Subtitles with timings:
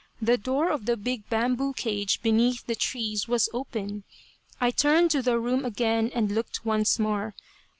[0.19, 4.03] The door of the big bamboo cage beneath the trees was open.
[4.59, 7.35] I turned to the room again and looked once more.